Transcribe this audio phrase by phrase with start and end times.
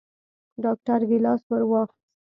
[0.63, 1.95] ډاکتر ګېلاس ورواخيست.